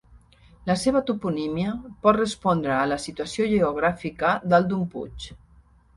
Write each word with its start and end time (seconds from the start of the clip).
La 0.69 0.75
seva 0.83 1.01
toponímia 1.09 1.75
pot 2.07 2.19
respondre 2.19 2.73
a 2.77 2.89
la 2.93 2.99
situació 3.07 3.49
geogràfica 3.55 4.33
dalt 4.55 4.71
d'un 4.73 4.93
puig. 4.95 5.33